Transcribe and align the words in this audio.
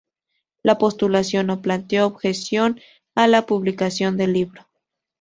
La 0.63 0.79
postulación 0.79 1.45
no 1.45 1.61
planteó 1.61 2.07
objeciones 2.07 2.83
a 3.13 3.27
la 3.27 3.45
publicación 3.45 4.17
del 4.17 4.33
libro. 4.33 4.63